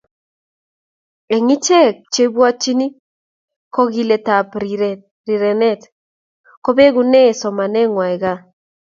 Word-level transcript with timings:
Eng 1.35 1.49
icheget 1.55 1.97
cheibutyin 2.13 2.81
kogelietab 3.73 4.47
rirenet 5.27 5.81
kobekune 6.63 7.21
somanengwai 7.39 8.15
gaa 8.21 8.39